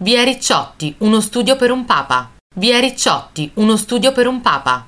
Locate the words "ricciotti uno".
0.24-1.22, 2.78-3.78